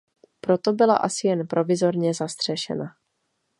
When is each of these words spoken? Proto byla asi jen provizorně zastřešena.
Proto 0.41 0.73
byla 0.73 0.95
asi 0.95 1.27
jen 1.27 1.47
provizorně 1.47 2.13
zastřešena. 2.13 2.85